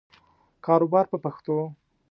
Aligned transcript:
کاروبار 0.65 1.05
په 1.11 1.17
پښتو. 1.23 1.57